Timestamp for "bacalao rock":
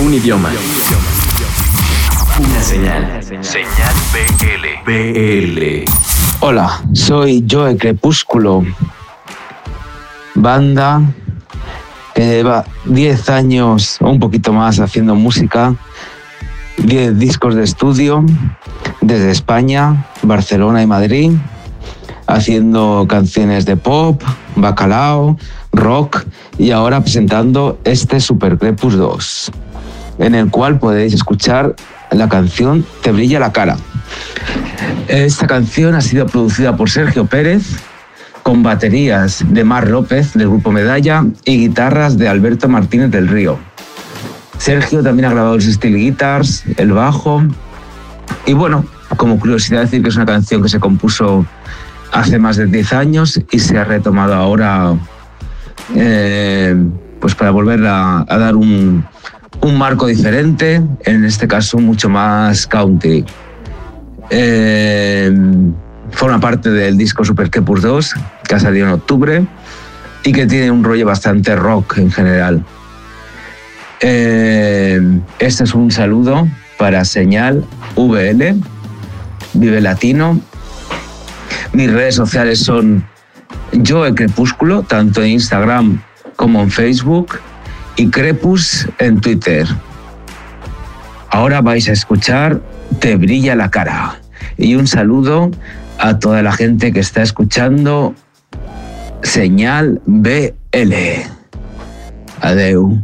24.56-26.24